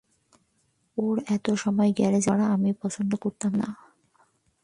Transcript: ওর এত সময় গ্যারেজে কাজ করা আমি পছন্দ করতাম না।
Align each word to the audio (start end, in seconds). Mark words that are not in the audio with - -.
ওর 0.97 1.17
এত 1.27 1.45
সময় 1.55 1.91
গ্যারেজে 1.97 2.25
কাজ 2.25 2.29
করা 2.29 2.45
আমি 2.53 2.69
পছন্দ 2.81 3.11
করতাম 3.15 3.51
না। 3.53 3.67